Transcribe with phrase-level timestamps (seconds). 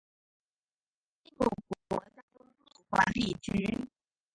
[1.25, 1.45] 印度
[1.89, 2.51] 国家公路
[2.89, 3.87] 管理局。